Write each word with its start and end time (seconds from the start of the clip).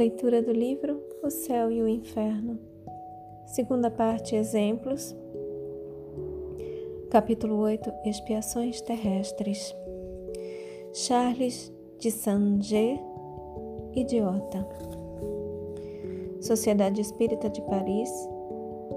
Leitura 0.00 0.40
do 0.40 0.50
livro 0.50 0.98
O 1.22 1.28
Céu 1.28 1.70
e 1.70 1.82
o 1.82 1.86
Inferno. 1.86 2.58
Segunda 3.44 3.90
parte: 3.90 4.34
Exemplos. 4.34 5.14
Capítulo 7.10 7.58
8 7.58 7.92
Expiações 8.06 8.80
Terrestres. 8.80 9.76
Charles 10.94 11.70
de 11.98 12.10
Saint-Germain, 12.10 12.98
Idiota. 13.94 14.66
Sociedade 16.40 17.02
Espírita 17.02 17.50
de 17.50 17.60
Paris, 17.60 18.10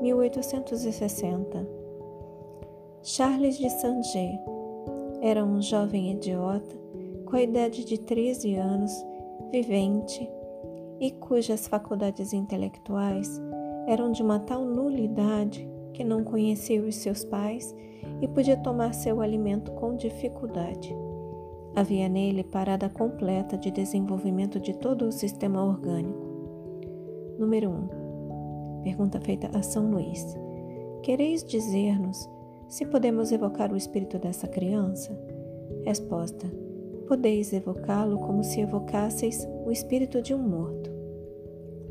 1860. 0.02 1.68
Charles 3.02 3.58
de 3.58 3.70
Saint-Germain 3.70 4.40
era 5.22 5.44
um 5.44 5.62
jovem 5.62 6.14
idiota 6.14 6.78
com 7.26 7.36
a 7.36 7.42
idade 7.42 7.84
de 7.84 7.98
13 7.98 8.56
anos, 8.56 9.06
vivente 9.52 10.32
e 11.00 11.12
cujas 11.12 11.68
faculdades 11.68 12.34
intelectuais 12.34 13.42
eram 13.88 14.12
de 14.12 14.22
uma 14.22 14.40
tal 14.40 14.64
nulidade 14.66 15.68
que 15.94 16.04
não 16.04 16.24
conhecia 16.24 16.82
os 16.82 16.96
seus 16.96 17.24
pais 17.24 17.76
e 18.22 18.28
podia 18.28 18.58
tomar 18.58 18.94
seu 18.94 19.22
alimento 19.22 19.72
com 19.74 19.96
dificuldade. 19.96 20.96
Havia 21.76 22.08
nele 22.08 22.44
parada 22.44 22.90
completa 22.90 23.58
de 23.58 23.72
desenvolvimento 23.72 24.60
de 24.60 24.74
todo 24.78 25.06
o 25.06 25.12
sistema 25.12 25.64
orgânico. 25.64 26.34
Número 27.38 27.70
1. 27.70 28.82
Pergunta 28.84 29.20
feita 29.20 29.50
a 29.58 29.62
São 29.64 29.90
Luís. 29.90 30.38
Quereis 31.02 31.44
dizer-nos 31.44 32.30
se 32.68 32.86
podemos 32.86 33.32
evocar 33.32 33.72
o 33.72 33.78
espírito 33.78 34.18
dessa 34.20 34.48
criança? 34.48 35.18
Resposta. 35.84 36.73
Podeis 37.14 37.54
evocá-lo 37.54 38.18
como 38.18 38.44
se 38.44 38.62
evocasseis 38.62 39.48
o 39.68 39.72
espírito 39.72 40.20
de 40.20 40.34
um 40.34 40.40
morto. 40.40 40.90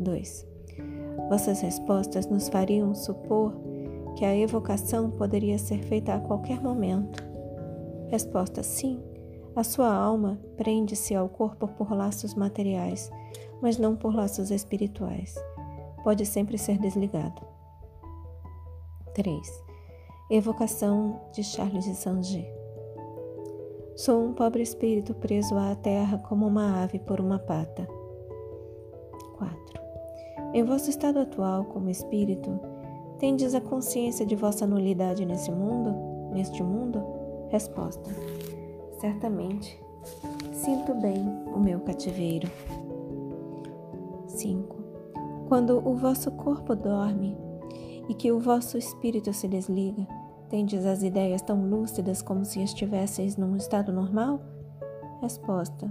2. 0.00 0.46
Vossas 1.28 1.60
respostas 1.60 2.26
nos 2.26 2.48
fariam 2.48 2.92
supor 2.92 3.54
que 4.16 4.24
a 4.24 4.36
evocação 4.36 5.12
poderia 5.12 5.58
ser 5.58 5.78
feita 5.84 6.12
a 6.12 6.18
qualquer 6.18 6.60
momento. 6.60 7.22
Resposta: 8.08 8.64
sim. 8.64 9.00
A 9.54 9.62
sua 9.62 9.94
alma 9.94 10.40
prende-se 10.56 11.14
ao 11.14 11.28
corpo 11.28 11.68
por 11.68 11.92
laços 11.92 12.34
materiais, 12.34 13.08
mas 13.62 13.78
não 13.78 13.94
por 13.94 14.12
laços 14.12 14.50
espirituais. 14.50 15.36
Pode 16.02 16.26
sempre 16.26 16.58
ser 16.58 16.78
desligado. 16.78 17.46
3. 19.14 19.40
Evocação 20.32 21.20
de 21.32 21.44
Charles 21.44 21.84
de 21.84 21.94
Saint-Germain. 21.94 22.61
Sou 23.94 24.24
um 24.24 24.32
pobre 24.32 24.62
espírito 24.62 25.12
preso 25.12 25.54
à 25.54 25.74
terra 25.74 26.16
como 26.16 26.46
uma 26.46 26.82
ave 26.82 26.98
por 26.98 27.20
uma 27.20 27.38
pata. 27.38 27.86
4. 29.36 29.56
Em 30.54 30.64
vosso 30.64 30.88
estado 30.88 31.18
atual 31.18 31.66
como 31.66 31.90
espírito, 31.90 32.58
tendes 33.18 33.54
a 33.54 33.60
consciência 33.60 34.24
de 34.24 34.34
vossa 34.34 34.66
nulidade 34.66 35.26
nesse 35.26 35.52
mundo, 35.52 35.94
neste 36.32 36.62
mundo? 36.62 37.04
Resposta: 37.50 38.10
Certamente. 38.98 39.78
Sinto 40.52 40.94
bem 40.94 41.28
o 41.54 41.60
meu 41.60 41.80
cativeiro. 41.80 42.50
5. 44.26 44.76
Quando 45.48 45.86
o 45.86 45.94
vosso 45.94 46.30
corpo 46.30 46.74
dorme 46.74 47.36
e 48.08 48.14
que 48.14 48.32
o 48.32 48.40
vosso 48.40 48.78
espírito 48.78 49.34
se 49.34 49.46
desliga, 49.46 50.06
tendes 50.52 50.84
as 50.84 51.02
ideias 51.02 51.40
tão 51.40 51.64
lúcidas 51.66 52.20
como 52.20 52.44
se 52.44 52.62
estivesseis 52.62 53.38
num 53.38 53.56
estado 53.56 53.90
normal? 53.90 54.38
Resposta: 55.22 55.90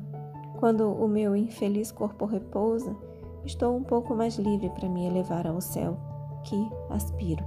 Quando 0.59 0.87
o 0.87 1.07
meu 1.07 1.35
infeliz 1.35 1.91
corpo 1.91 2.25
repousa, 2.25 2.95
estou 3.43 3.75
um 3.75 3.81
pouco 3.81 4.13
mais 4.13 4.37
livre 4.37 4.69
para 4.69 4.87
me 4.87 5.07
elevar 5.07 5.47
ao 5.47 5.59
céu, 5.59 5.97
que 6.43 6.69
aspiro. 6.91 7.43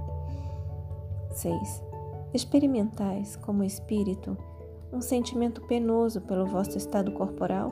6. 1.31 1.83
Experimentais, 2.33 3.37
como 3.37 3.63
espírito, 3.63 4.37
um 4.91 4.99
sentimento 4.99 5.61
penoso 5.61 6.19
pelo 6.19 6.45
vosso 6.45 6.77
estado 6.77 7.13
corporal? 7.13 7.71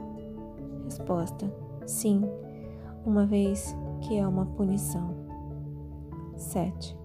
Resposta: 0.85 1.53
Sim, 1.85 2.21
uma 3.05 3.25
vez 3.25 3.75
que 3.99 4.17
é 4.17 4.25
uma 4.25 4.45
punição. 4.45 5.13
7. 6.37 7.02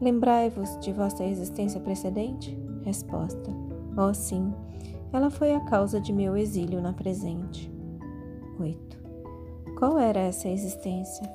Lembrai-vos 0.00 0.78
de 0.80 0.92
vossa 0.92 1.24
existência 1.24 1.80
precedente? 1.80 2.56
Resposta: 2.84 3.50
Oh, 3.96 4.12
sim, 4.12 4.52
ela 5.12 5.30
foi 5.30 5.52
a 5.52 5.60
causa 5.60 5.98
de 5.98 6.12
meu 6.12 6.36
exílio 6.36 6.80
na 6.82 6.92
presente. 6.92 7.72
8. 8.60 8.98
Qual 9.78 9.98
era 9.98 10.20
essa 10.20 10.48
existência? 10.48 11.26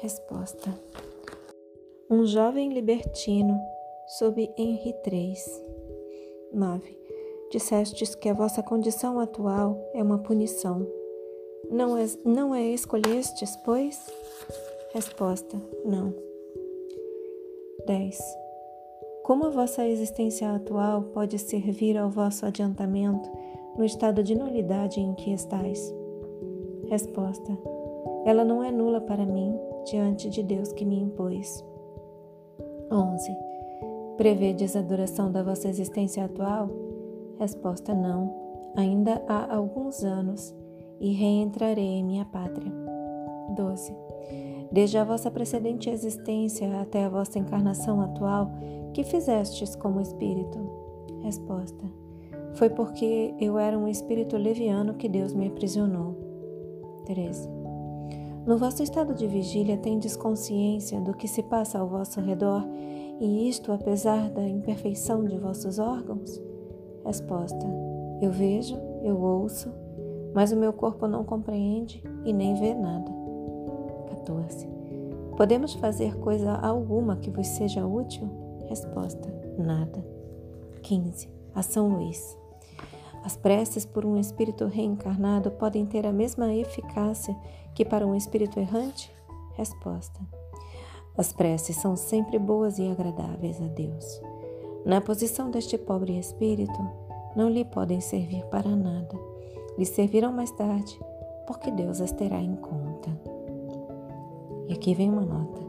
Resposta: 0.00 0.74
Um 2.10 2.26
jovem 2.26 2.72
libertino 2.72 3.56
sob 4.18 4.52
Henri 4.58 4.94
III. 5.06 5.34
9. 6.52 6.98
Dissestes 7.50 8.16
que 8.16 8.28
a 8.28 8.34
vossa 8.34 8.62
condição 8.62 9.20
atual 9.20 9.78
é 9.94 10.02
uma 10.02 10.18
punição. 10.18 10.84
Não, 11.70 11.96
é, 11.96 12.04
não 12.24 12.52
é 12.52 12.64
escolhestes, 12.64 13.56
pois? 13.64 14.06
Resposta: 14.92 15.56
Não. 15.84 16.33
10. 17.86 18.38
Como 19.24 19.46
a 19.46 19.50
vossa 19.50 19.86
existência 19.86 20.54
atual 20.54 21.02
pode 21.02 21.38
servir 21.38 21.96
ao 21.96 22.08
vosso 22.08 22.46
adiantamento 22.46 23.30
no 23.76 23.84
estado 23.84 24.22
de 24.22 24.34
nulidade 24.34 25.00
em 25.00 25.14
que 25.14 25.32
estáis? 25.32 25.94
Resposta: 26.88 27.56
Ela 28.24 28.44
não 28.44 28.62
é 28.62 28.70
nula 28.70 29.00
para 29.00 29.26
mim 29.26 29.54
diante 29.84 30.30
de 30.30 30.42
Deus 30.42 30.72
que 30.72 30.84
me 30.84 30.98
impôs. 30.98 31.64
11. 32.90 33.36
Prevedes 34.16 34.76
a 34.76 34.82
duração 34.82 35.30
da 35.30 35.42
vossa 35.42 35.68
existência 35.68 36.24
atual? 36.24 36.70
Resposta: 37.38 37.94
Não. 37.94 38.42
Ainda 38.76 39.22
há 39.28 39.54
alguns 39.54 40.04
anos 40.04 40.54
e 41.00 41.12
reentrarei 41.12 41.84
em 41.84 42.04
minha 42.04 42.24
pátria. 42.24 42.72
12. 43.54 43.94
Desde 44.70 44.98
a 44.98 45.04
vossa 45.04 45.30
precedente 45.30 45.88
existência 45.88 46.80
até 46.80 47.04
a 47.04 47.08
vossa 47.08 47.38
encarnação 47.38 48.00
atual, 48.00 48.50
que 48.92 49.04
fizestes 49.04 49.74
como 49.76 50.00
espírito? 50.00 50.58
Resposta: 51.20 51.84
Foi 52.54 52.70
porque 52.70 53.34
eu 53.40 53.58
era 53.58 53.78
um 53.78 53.88
espírito 53.88 54.36
leviano 54.36 54.94
que 54.94 55.08
Deus 55.08 55.32
me 55.32 55.48
aprisionou. 55.48 56.16
13. 57.06 57.48
No 58.46 58.58
vosso 58.58 58.82
estado 58.82 59.14
de 59.14 59.26
vigília 59.26 59.78
tendes 59.78 60.16
consciência 60.16 61.00
do 61.00 61.14
que 61.14 61.26
se 61.26 61.42
passa 61.42 61.78
ao 61.78 61.88
vosso 61.88 62.20
redor, 62.20 62.62
e 63.20 63.48
isto 63.48 63.72
apesar 63.72 64.28
da 64.30 64.46
imperfeição 64.46 65.24
de 65.24 65.38
vossos 65.38 65.78
órgãos? 65.78 66.40
Resposta: 67.04 67.66
Eu 68.20 68.30
vejo, 68.30 68.76
eu 69.02 69.20
ouço, 69.20 69.72
mas 70.34 70.52
o 70.52 70.56
meu 70.56 70.72
corpo 70.72 71.06
não 71.06 71.24
compreende 71.24 72.02
e 72.24 72.32
nem 72.32 72.54
vê 72.54 72.74
nada. 72.74 73.23
14. 74.24 74.66
Podemos 75.36 75.74
fazer 75.74 76.16
coisa 76.18 76.52
alguma 76.54 77.16
que 77.16 77.30
vos 77.30 77.46
seja 77.46 77.86
útil? 77.86 78.28
Resposta: 78.68 79.28
Nada. 79.58 80.04
15. 80.82 81.28
A 81.54 81.62
São 81.62 81.88
Luís. 81.88 82.36
As 83.22 83.36
preces 83.36 83.84
por 83.84 84.04
um 84.04 84.18
espírito 84.18 84.66
reencarnado 84.66 85.50
podem 85.50 85.86
ter 85.86 86.06
a 86.06 86.12
mesma 86.12 86.54
eficácia 86.54 87.34
que 87.74 87.84
para 87.84 88.06
um 88.06 88.14
espírito 88.14 88.58
errante? 88.58 89.10
Resposta: 89.54 90.20
As 91.16 91.32
preces 91.32 91.76
são 91.76 91.96
sempre 91.96 92.38
boas 92.38 92.78
e 92.78 92.88
agradáveis 92.88 93.60
a 93.60 93.66
Deus. 93.66 94.20
Na 94.84 95.00
posição 95.00 95.50
deste 95.50 95.78
pobre 95.78 96.18
espírito, 96.18 96.78
não 97.34 97.48
lhe 97.48 97.64
podem 97.64 98.00
servir 98.00 98.44
para 98.46 98.68
nada. 98.68 99.18
Lhe 99.78 99.86
servirão 99.86 100.32
mais 100.32 100.50
tarde, 100.52 100.98
porque 101.46 101.70
Deus 101.70 102.00
as 102.00 102.12
terá 102.12 102.38
em 102.40 102.54
conta. 102.54 103.33
E 104.68 104.72
aqui 104.72 104.94
vem 104.94 105.10
uma 105.10 105.24
nota. 105.24 105.60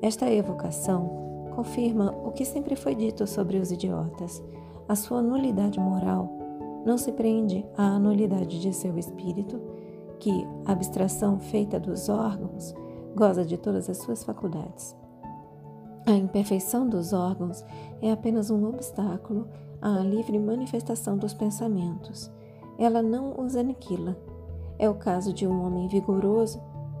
Esta 0.00 0.30
evocação 0.30 1.50
confirma 1.54 2.10
o 2.24 2.32
que 2.32 2.44
sempre 2.44 2.76
foi 2.76 2.94
dito 2.94 3.26
sobre 3.26 3.58
os 3.58 3.70
idiotas. 3.70 4.42
A 4.88 4.96
sua 4.96 5.22
nulidade 5.22 5.78
moral 5.78 6.28
não 6.84 6.98
se 6.98 7.12
prende 7.12 7.64
à 7.76 7.98
nulidade 7.98 8.60
de 8.60 8.72
seu 8.72 8.98
espírito, 8.98 9.60
que, 10.18 10.46
abstração 10.66 11.38
feita 11.38 11.78
dos 11.78 12.08
órgãos, 12.08 12.74
goza 13.14 13.44
de 13.44 13.56
todas 13.56 13.88
as 13.88 13.98
suas 13.98 14.24
faculdades. 14.24 14.96
A 16.06 16.12
imperfeição 16.12 16.88
dos 16.88 17.12
órgãos 17.12 17.64
é 18.00 18.10
apenas 18.10 18.50
um 18.50 18.68
obstáculo 18.68 19.46
à 19.80 20.00
livre 20.00 20.38
manifestação 20.38 21.16
dos 21.16 21.32
pensamentos. 21.32 22.30
Ela 22.78 23.02
não 23.02 23.40
os 23.40 23.54
aniquila. 23.54 24.16
É 24.78 24.88
o 24.88 24.94
caso 24.94 25.32
de 25.32 25.46
um 25.46 25.64
homem 25.64 25.86
vigoroso 25.86 26.60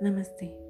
Namaste. 0.00 0.67